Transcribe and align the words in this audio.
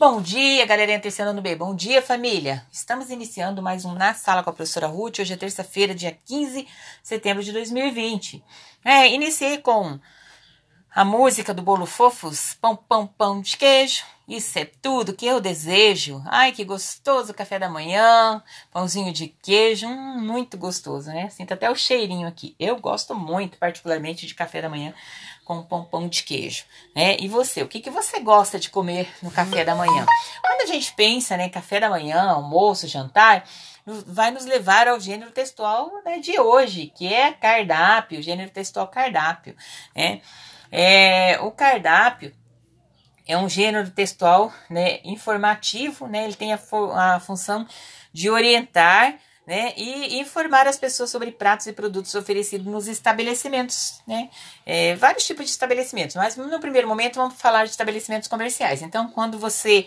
Bom 0.00 0.22
dia, 0.22 0.64
galerinha 0.64 1.00
Terceirando 1.00 1.42
B. 1.42 1.56
Bom 1.56 1.74
dia, 1.74 2.00
família. 2.00 2.64
Estamos 2.70 3.10
iniciando 3.10 3.60
mais 3.60 3.84
um 3.84 3.94
Na 3.94 4.14
Sala 4.14 4.44
com 4.44 4.50
a 4.50 4.52
professora 4.52 4.86
Ruth. 4.86 5.18
Hoje 5.18 5.34
é 5.34 5.36
terça-feira, 5.36 5.92
dia 5.92 6.16
15 6.24 6.62
de 6.62 6.68
setembro 7.02 7.42
de 7.42 7.50
2020. 7.50 8.40
É, 8.84 9.08
iniciei 9.08 9.58
com 9.58 9.98
a 10.94 11.04
música 11.04 11.54
do 11.54 11.62
Bolo 11.62 11.86
Fofos, 11.86 12.54
Pão, 12.54 12.76
Pão, 12.76 13.06
Pão 13.06 13.40
de 13.40 13.56
Queijo. 13.56 14.04
Isso 14.28 14.58
é 14.58 14.66
tudo 14.66 15.14
que 15.14 15.24
eu 15.24 15.40
desejo. 15.40 16.22
Ai, 16.26 16.52
que 16.52 16.62
gostoso 16.62 17.32
café 17.32 17.58
da 17.58 17.68
manhã, 17.68 18.42
pãozinho 18.70 19.10
de 19.10 19.28
queijo, 19.28 19.86
hum, 19.86 20.20
muito 20.20 20.58
gostoso, 20.58 21.08
né? 21.08 21.30
Sinto 21.30 21.54
até 21.54 21.70
o 21.70 21.74
cheirinho 21.74 22.28
aqui. 22.28 22.54
Eu 22.60 22.76
gosto 22.78 23.14
muito, 23.14 23.56
particularmente, 23.56 24.26
de 24.26 24.34
café 24.34 24.60
da 24.60 24.68
manhã 24.68 24.92
com 25.46 25.62
pão, 25.62 25.82
pão 25.82 26.06
de 26.06 26.24
queijo, 26.24 26.64
né? 26.94 27.16
E 27.18 27.26
você, 27.26 27.62
o 27.62 27.68
que, 27.68 27.80
que 27.80 27.88
você 27.88 28.20
gosta 28.20 28.58
de 28.58 28.68
comer 28.68 29.08
no 29.22 29.30
café 29.30 29.64
da 29.64 29.74
manhã? 29.74 30.04
Quando 30.42 30.60
a 30.60 30.66
gente 30.66 30.92
pensa, 30.92 31.34
né, 31.38 31.48
café 31.48 31.80
da 31.80 31.88
manhã, 31.88 32.20
almoço, 32.32 32.86
jantar, 32.86 33.48
vai 33.86 34.30
nos 34.30 34.44
levar 34.44 34.88
ao 34.88 35.00
gênero 35.00 35.30
textual 35.30 35.90
né, 36.04 36.18
de 36.18 36.38
hoje, 36.38 36.92
que 36.94 37.10
é 37.10 37.32
cardápio, 37.32 38.22
gênero 38.22 38.50
textual 38.50 38.88
cardápio, 38.88 39.56
né? 39.96 40.20
É, 40.70 41.38
o 41.40 41.50
cardápio 41.50 42.34
é 43.26 43.36
um 43.36 43.48
gênero 43.48 43.90
textual 43.90 44.52
né, 44.70 45.00
informativo, 45.04 46.06
né? 46.06 46.24
Ele 46.24 46.34
tem 46.34 46.52
a, 46.52 46.60
a 46.94 47.20
função 47.20 47.66
de 48.12 48.30
orientar 48.30 49.18
né? 49.48 49.72
E 49.78 50.20
informar 50.20 50.68
as 50.68 50.76
pessoas 50.76 51.08
sobre 51.08 51.32
pratos 51.32 51.66
e 51.66 51.72
produtos 51.72 52.14
oferecidos 52.14 52.66
nos 52.66 52.86
estabelecimentos, 52.86 54.02
né? 54.06 54.28
É, 54.66 54.94
vários 54.96 55.26
tipos 55.26 55.46
de 55.46 55.50
estabelecimentos, 55.50 56.16
mas 56.16 56.36
no 56.36 56.60
primeiro 56.60 56.86
momento 56.86 57.14
vamos 57.14 57.40
falar 57.40 57.64
de 57.64 57.70
estabelecimentos 57.70 58.28
comerciais. 58.28 58.82
Então, 58.82 59.08
quando 59.08 59.38
você 59.38 59.86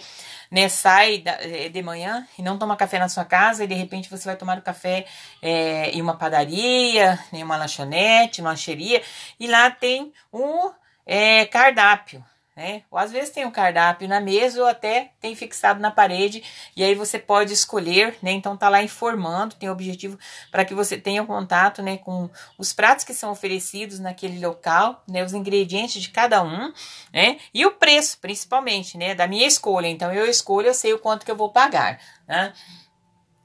né, 0.49 0.67
sai 0.67 1.19
da, 1.19 1.33
é, 1.33 1.69
de 1.69 1.81
manhã 1.83 2.27
e 2.39 2.41
não 2.41 2.57
toma 2.57 2.75
café 2.75 2.97
na 2.97 3.07
sua 3.07 3.23
casa 3.23 3.63
e 3.63 3.67
de 3.67 3.75
repente 3.75 4.09
você 4.09 4.25
vai 4.25 4.35
tomar 4.35 4.57
o 4.57 4.63
café 4.63 5.05
é, 5.43 5.91
em 5.91 6.01
uma 6.01 6.17
padaria, 6.17 7.19
em 7.31 7.43
uma 7.43 7.55
lanchonete, 7.55 8.41
uma 8.41 8.49
lancheria, 8.49 9.03
e 9.39 9.45
lá 9.45 9.69
tem 9.69 10.11
um 10.33 10.71
é, 11.05 11.45
cardápio, 11.45 12.23
né? 12.55 12.83
Ou 12.91 12.99
às 12.99 13.11
vezes 13.11 13.29
tem 13.29 13.45
um 13.45 13.51
cardápio 13.51 14.07
na 14.07 14.19
mesa 14.19 14.61
ou 14.61 14.67
até 14.67 15.11
tem 15.21 15.33
fixado 15.35 15.79
na 15.79 15.89
parede 15.89 16.43
e 16.75 16.83
aí 16.83 16.93
você 16.93 17.17
pode 17.17 17.53
escolher, 17.53 18.17
né? 18.21 18.31
Então 18.31 18.57
tá 18.57 18.67
lá 18.67 18.83
informando, 18.83 19.55
tem 19.55 19.69
objetivo 19.69 20.19
para 20.51 20.65
que 20.65 20.73
você 20.73 20.97
tenha 20.97 21.25
contato, 21.25 21.81
né, 21.81 21.97
com 21.97 22.29
os 22.57 22.73
pratos 22.73 23.05
que 23.05 23.13
são 23.13 23.31
oferecidos 23.31 23.99
naquele 23.99 24.45
local, 24.45 25.01
né, 25.07 25.23
os 25.23 25.33
ingredientes 25.33 26.01
de 26.01 26.09
cada 26.09 26.43
um, 26.43 26.73
né? 27.13 27.39
E 27.53 27.65
o 27.65 27.71
preço, 27.71 28.19
principalmente, 28.19 28.97
né, 28.97 29.15
da 29.15 29.27
minha 29.27 29.47
escolha. 29.47 29.87
Então 29.87 30.13
eu 30.13 30.25
escolho, 30.25 30.67
eu 30.67 30.73
sei 30.73 30.93
o 30.93 30.99
quanto 30.99 31.25
que 31.25 31.31
eu 31.31 31.37
vou 31.37 31.51
pagar, 31.51 31.99
né? 32.27 32.53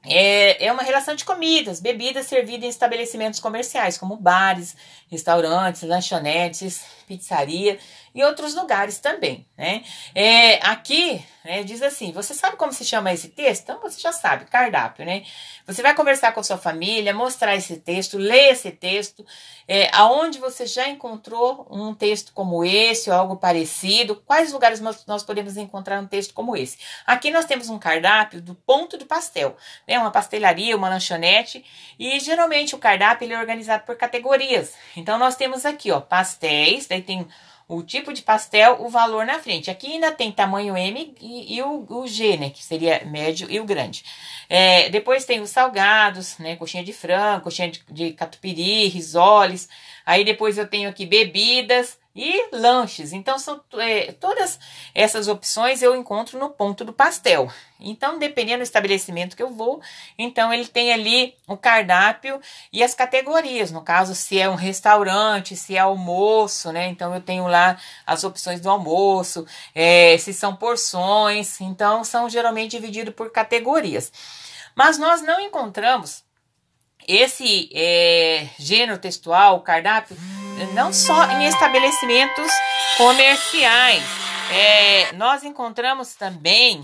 É, 0.09 0.65
é 0.65 0.71
uma 0.71 0.83
relação 0.83 1.15
de 1.15 1.25
comidas, 1.25 1.81
bebidas 1.81 2.27
servidas 2.27 2.63
em 2.63 2.69
estabelecimentos 2.69 3.39
comerciais, 3.39 3.97
como 3.97 4.15
bares, 4.15 4.75
restaurantes, 5.09 5.81
lanchonetes, 5.81 6.81
pizzaria 7.07 7.79
e 8.13 8.23
outros 8.23 8.53
lugares 8.53 8.99
também, 8.99 9.47
né? 9.57 9.83
É, 10.13 10.55
aqui 10.67 11.23
né, 11.47 11.63
diz 11.63 11.81
assim: 11.81 12.11
você 12.11 12.33
sabe 12.33 12.57
como 12.57 12.73
se 12.73 12.83
chama 12.83 13.13
esse 13.13 13.29
texto? 13.29 13.63
Então 13.63 13.79
você 13.79 13.99
já 13.99 14.11
sabe, 14.11 14.45
cardápio, 14.45 15.05
né? 15.05 15.23
Você 15.65 15.81
vai 15.81 15.95
conversar 15.95 16.33
com 16.33 16.41
a 16.41 16.43
sua 16.43 16.57
família, 16.57 17.13
mostrar 17.13 17.55
esse 17.55 17.77
texto, 17.77 18.17
ler 18.17 18.51
esse 18.51 18.71
texto, 18.71 19.25
é, 19.67 19.89
aonde 19.93 20.39
você 20.39 20.65
já 20.65 20.87
encontrou 20.89 21.65
um 21.69 21.93
texto 21.93 22.33
como 22.33 22.63
esse 22.63 23.09
ou 23.09 23.15
algo 23.15 23.37
parecido, 23.37 24.15
quais 24.25 24.51
lugares 24.51 24.81
nós, 24.81 25.23
podemos 25.23 25.55
encontrar 25.57 26.01
um 26.01 26.07
texto 26.07 26.33
como 26.33 26.55
esse? 26.55 26.77
Aqui 27.05 27.31
nós 27.31 27.45
temos 27.45 27.69
um 27.69 27.79
cardápio 27.79 28.41
do 28.41 28.53
ponto 28.53 28.97
de 28.97 29.05
pastel, 29.05 29.55
né? 29.87 29.97
Uma 29.97 30.11
pastelaria, 30.11 30.75
uma 30.75 30.89
lanchonete, 30.89 31.63
e 31.97 32.19
geralmente 32.19 32.75
o 32.75 32.77
cardápio 32.77 33.25
ele 33.25 33.33
é 33.33 33.39
organizado 33.39 33.83
por 33.85 33.95
categorias. 33.95 34.73
Então 34.95 35.17
nós 35.17 35.35
temos 35.35 35.65
aqui, 35.65 35.91
ó, 35.91 36.01
pastéis, 36.01 36.87
tem 37.01 37.27
o 37.67 37.83
tipo 37.83 38.13
de 38.13 38.21
pastel, 38.21 38.77
o 38.79 38.89
valor 38.89 39.25
na 39.25 39.39
frente. 39.39 39.69
Aqui 39.69 39.93
ainda 39.93 40.11
tem 40.11 40.31
tamanho 40.31 40.77
M 40.77 41.13
e, 41.19 41.57
e 41.57 41.61
o, 41.61 41.85
o, 41.89 42.07
G, 42.07 42.37
né? 42.37 42.49
Que 42.49 42.63
seria 42.63 43.03
médio 43.05 43.51
e 43.51 43.59
o 43.59 43.65
grande. 43.65 44.05
É, 44.47 44.89
depois 44.89 45.25
tem 45.25 45.41
os 45.41 45.49
salgados, 45.49 46.37
né? 46.37 46.55
Coxinha 46.55 46.83
de 46.83 46.93
frango, 46.93 47.43
coxinha 47.43 47.69
de, 47.69 47.83
de 47.89 48.13
catupiry, 48.13 48.87
risoles. 48.87 49.67
Aí 50.05 50.23
depois 50.23 50.57
eu 50.57 50.65
tenho 50.65 50.89
aqui 50.89 51.05
bebidas 51.05 51.99
e 52.17 52.49
lanches. 52.51 53.13
Então, 53.13 53.37
são 53.37 53.61
é, 53.73 54.11
todas 54.11 54.59
essas 54.95 55.27
opções 55.27 55.83
eu 55.83 55.95
encontro 55.95 56.39
no 56.39 56.49
ponto 56.49 56.83
do 56.83 56.91
pastel. 56.91 57.47
Então, 57.79 58.17
dependendo 58.17 58.57
do 58.57 58.63
estabelecimento 58.63 59.37
que 59.37 59.43
eu 59.43 59.51
vou, 59.51 59.79
então 60.17 60.51
ele 60.51 60.65
tem 60.65 60.91
ali 60.91 61.35
o 61.47 61.55
cardápio 61.55 62.41
e 62.73 62.83
as 62.83 62.95
categorias. 62.95 63.69
No 63.69 63.83
caso, 63.83 64.15
se 64.15 64.39
é 64.39 64.49
um 64.49 64.55
restaurante, 64.55 65.55
se 65.55 65.75
é 65.75 65.79
almoço, 65.79 66.71
né? 66.71 66.87
Então 66.87 67.13
eu 67.13 67.21
tenho 67.21 67.45
lá 67.45 67.77
as 68.03 68.23
opções 68.23 68.59
do 68.59 68.69
almoço, 68.69 69.45
é, 69.75 70.17
se 70.17 70.33
são 70.33 70.55
porções. 70.55 71.61
Então, 71.61 72.03
são 72.03 72.27
geralmente 72.27 72.71
divididos 72.71 73.13
por 73.13 73.31
categorias. 73.31 74.11
Mas 74.75 74.97
nós 74.97 75.21
não 75.21 75.39
encontramos 75.39 76.23
esse 77.07 77.69
é, 77.73 78.49
gênero 78.57 78.97
textual, 78.97 79.61
cardápio, 79.61 80.17
não 80.73 80.91
só 80.93 81.25
em 81.31 81.45
estabelecimentos 81.45 82.51
comerciais. 82.97 84.03
É, 84.51 85.11
nós 85.13 85.43
encontramos 85.43 86.15
também 86.15 86.83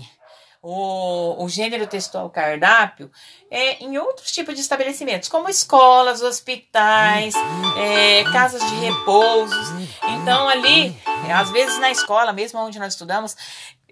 o, 0.62 1.44
o 1.44 1.48
gênero 1.48 1.86
textual 1.86 2.30
cardápio 2.30 3.10
é, 3.50 3.84
em 3.84 3.98
outros 3.98 4.32
tipos 4.32 4.54
de 4.54 4.62
estabelecimentos, 4.62 5.28
como 5.28 5.48
escolas, 5.48 6.22
hospitais, 6.22 7.34
é, 7.76 8.24
casas 8.32 8.62
de 8.68 8.74
repousos. 8.76 9.68
Então, 10.08 10.48
ali, 10.48 10.96
às 11.34 11.50
vezes 11.50 11.78
na 11.78 11.90
escola, 11.90 12.32
mesmo 12.32 12.58
onde 12.60 12.78
nós 12.78 12.94
estudamos, 12.94 13.36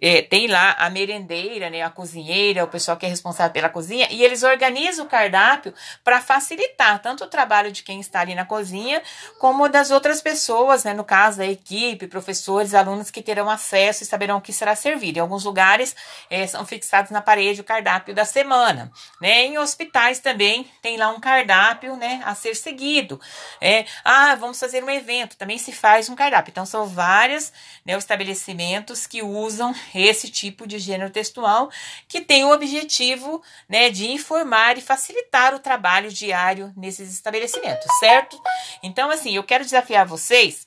é, 0.02 0.20
tem 0.20 0.48
lá 0.48 0.72
a 0.72 0.90
merendeira, 0.90 1.70
né, 1.70 1.82
a 1.82 1.88
cozinheira, 1.88 2.64
o 2.64 2.68
pessoal 2.68 2.96
que 2.96 3.06
é 3.06 3.08
responsável 3.08 3.52
pela 3.52 3.68
cozinha, 3.68 4.08
e 4.10 4.24
eles 4.24 4.42
organizam 4.42 5.06
o 5.06 5.08
cardápio 5.08 5.72
para 6.02 6.20
facilitar 6.20 7.00
tanto 7.00 7.22
o 7.22 7.28
trabalho 7.28 7.70
de 7.70 7.84
quem 7.84 8.00
está 8.00 8.20
ali 8.20 8.34
na 8.34 8.44
cozinha, 8.44 9.00
como 9.38 9.68
das 9.68 9.92
outras 9.92 10.20
pessoas, 10.20 10.82
né, 10.82 10.92
no 10.92 11.04
caso 11.04 11.38
da 11.38 11.46
equipe, 11.46 12.08
professores, 12.08 12.74
alunos 12.74 13.12
que 13.12 13.22
terão 13.22 13.48
acesso 13.48 14.02
e 14.02 14.06
saberão 14.06 14.38
o 14.38 14.40
que 14.40 14.52
será 14.52 14.74
servido. 14.74 15.18
Em 15.18 15.20
alguns 15.20 15.44
lugares 15.44 15.94
é, 16.28 16.44
são 16.48 16.66
fixados 16.66 17.12
na 17.12 17.22
parede 17.22 17.60
o 17.60 17.64
cardápio 17.64 18.12
da 18.12 18.24
semana. 18.24 18.90
Né? 19.20 19.46
Em 19.46 19.58
hospitais 19.58 20.18
também 20.18 20.68
tem 20.82 20.96
lá 20.96 21.10
um 21.10 21.20
cardápio 21.20 21.94
né, 21.94 22.20
a 22.24 22.34
ser 22.34 22.56
seguido. 22.56 23.20
É, 23.60 23.84
ah, 24.04 24.34
vamos 24.34 24.58
fazer 24.58 24.82
um 24.82 24.90
evento, 24.90 25.36
também 25.36 25.58
se 25.58 25.70
faz 25.70 26.08
um 26.08 26.16
cardápio. 26.16 26.50
Então, 26.50 26.66
são 26.66 26.86
vários 26.86 27.52
né, 27.84 27.96
estabelecimentos 27.96 29.06
que 29.06 29.22
usam 29.22 29.72
esse 29.94 30.30
tipo 30.30 30.66
de 30.66 30.78
gênero 30.78 31.10
textual 31.10 31.70
que 32.08 32.20
tem 32.20 32.44
o 32.44 32.52
objetivo 32.52 33.42
né, 33.68 33.90
de 33.90 34.10
informar 34.10 34.78
e 34.78 34.80
facilitar 34.80 35.54
o 35.54 35.58
trabalho 35.58 36.10
diário 36.10 36.72
nesses 36.76 37.12
estabelecimentos, 37.12 37.86
certo? 37.98 38.40
Então, 38.82 39.10
assim, 39.10 39.34
eu 39.34 39.44
quero 39.44 39.64
desafiar 39.64 40.06
vocês 40.06 40.66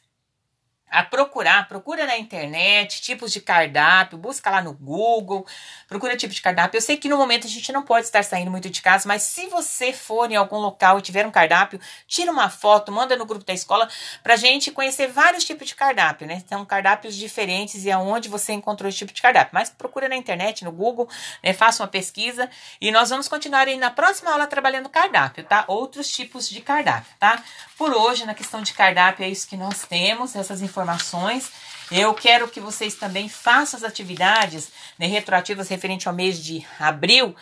a 0.90 1.04
procurar, 1.04 1.68
procura 1.68 2.06
na 2.06 2.18
internet 2.18 3.02
tipos 3.02 3.32
de 3.32 3.42
cardápio, 3.42 4.18
busca 4.18 4.50
lá 4.50 4.62
no 4.62 4.74
Google, 4.74 5.46
procura 5.88 6.16
tipo 6.16 6.34
de 6.34 6.42
cardápio. 6.42 6.78
Eu 6.78 6.82
sei 6.82 6.96
que 6.96 7.10
no 7.10 7.18
momento 7.18 7.48
a 7.48 7.50
gente 7.50 7.72
não 7.72 7.84
pode 7.84 8.06
estar 8.06 8.24
saindo 8.24 8.52
muito 8.52 8.70
de 8.70 8.82
casa, 8.82 9.08
mas 9.08 9.24
se 9.24 9.48
você 9.48 9.92
for 9.92 10.32
em 10.32 10.36
algum 10.36 10.58
local 10.58 11.00
e 11.00 11.02
tiver 11.02 11.26
um 11.26 11.32
cardápio, 11.32 11.80
tira 12.08 12.32
uma 12.32 12.50
foto, 12.50 12.92
manda 12.92 13.16
no 13.18 13.26
grupo 13.26 13.44
da 13.44 13.54
escola 13.54 13.90
pra 14.24 14.36
gente 14.36 14.72
conhecer 14.72 15.08
vários 15.08 15.44
tipos 15.44 15.68
de 15.68 15.76
cardápio, 15.76 16.28
né? 16.28 16.44
São 16.48 16.64
cardápios 16.66 17.16
diferentes 17.16 17.84
e 17.84 17.92
aonde 17.92 18.30
você 18.30 18.54
encontrou 18.54 18.88
esse 18.88 19.00
tipo 19.00 19.12
de 19.12 19.22
cardápio. 19.22 19.52
Mas 19.54 19.70
procura 19.70 20.08
na 20.08 20.16
internet, 20.16 20.64
no 20.64 20.72
Google, 20.72 21.10
né? 21.44 21.52
Faça 21.52 21.84
uma 21.84 21.90
pesquisa 21.90 22.50
e 22.80 22.92
nós 22.92 23.10
vamos 23.10 23.28
continuar 23.28 23.68
aí 23.68 23.76
na 23.76 23.92
próxima 23.92 24.32
aula 24.32 24.48
trabalhando 24.48 24.88
cardápio, 24.88 25.44
tá? 25.44 25.66
Outros 25.68 26.10
tipos 26.10 26.48
de 26.48 26.62
cardápio, 26.62 27.12
tá? 27.20 27.44
Por 27.78 27.92
hoje, 27.92 28.26
na 28.26 28.34
questão 28.34 28.62
de 28.62 28.74
cardápio, 28.74 29.26
é 29.26 29.30
isso 29.30 29.48
que 29.48 29.58
nós 29.58 29.84
temos, 29.84 30.36
essas 30.36 30.62
informações 30.62 30.75
informações. 30.76 31.52
Eu 31.90 32.14
quero 32.14 32.50
que 32.50 32.60
vocês 32.60 32.96
também 32.96 33.30
façam 33.30 33.78
as 33.78 33.84
atividades 33.84 34.72
né, 35.00 35.06
retroativas 35.08 35.70
referente 35.70 36.08
ao 36.08 36.14
mês 36.14 36.44
de 36.44 36.66
abril. 36.80 37.36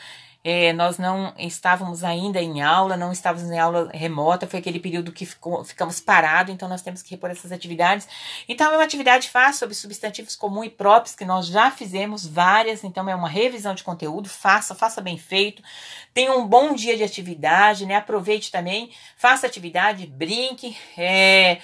É, 0.45 0.74
nós 0.74 0.97
não 0.97 1.33
estávamos 1.38 2.03
ainda 2.03 2.41
em 2.41 2.62
aula, 2.62 2.97
não 2.97 3.13
estávamos 3.13 3.50
em 3.50 3.57
aula 3.57 3.89
remota, 3.94 4.45
foi 4.45 4.59
aquele 4.59 4.77
período 4.77 5.13
que 5.13 5.25
ficou, 5.25 5.63
ficamos 5.63 6.01
parados, 6.01 6.53
então 6.53 6.68
nós 6.68 6.81
temos 6.81 7.01
que 7.01 7.12
repor 7.12 7.31
essas 7.31 7.53
atividades. 7.53 8.06
Então, 8.45 8.69
é 8.69 8.75
uma 8.75 8.83
atividade 8.83 9.30
fácil 9.30 9.59
sobre 9.59 9.74
substantivos 9.74 10.35
comuns 10.35 10.65
e 10.65 10.69
próprios, 10.69 11.15
que 11.15 11.24
nós 11.24 11.47
já 11.47 11.71
fizemos 11.71 12.27
várias, 12.27 12.83
então 12.83 13.09
é 13.09 13.15
uma 13.15 13.30
revisão 13.30 13.74
de 13.74 13.85
conteúdo, 13.85 14.27
faça, 14.27 14.75
faça 14.75 15.00
bem 15.00 15.18
feito. 15.18 15.63
Tenha 16.13 16.35
um 16.35 16.45
bom 16.45 16.75
dia 16.75 16.97
de 16.97 17.03
atividade, 17.03 17.85
né? 17.85 17.95
Aproveite 17.95 18.51
também, 18.51 18.91
faça 19.15 19.47
atividade, 19.47 20.06
brinque, 20.06 20.75
é 20.97 21.59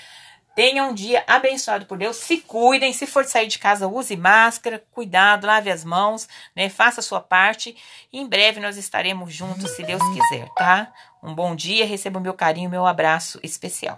Tenham 0.60 0.90
um 0.90 0.94
dia 0.94 1.24
abençoado 1.26 1.86
por 1.86 1.98
Deus. 1.98 2.18
Se 2.18 2.42
cuidem. 2.42 2.92
Se 2.92 3.08
for 3.08 3.24
sair 3.24 3.48
de 3.48 3.58
casa, 3.58 3.88
use 3.88 4.18
máscara. 4.18 4.84
Cuidado, 4.92 5.48
lave 5.48 5.72
as 5.72 5.86
mãos, 5.86 6.28
né? 6.54 6.68
Faça 6.68 7.00
a 7.00 7.04
sua 7.04 7.22
parte. 7.22 7.78
E 8.12 8.20
em 8.20 8.28
breve 8.28 8.60
nós 8.60 8.76
estaremos 8.76 9.34
juntos, 9.34 9.72
se 9.72 9.84
Deus 9.84 10.02
quiser, 10.14 10.50
tá? 10.58 10.92
Um 11.24 11.34
bom 11.34 11.56
dia. 11.56 11.86
Receba 11.86 12.20
o 12.20 12.22
meu 12.22 12.34
carinho, 12.34 12.70
meu 12.70 12.86
abraço 12.86 13.40
especial. 13.42 13.98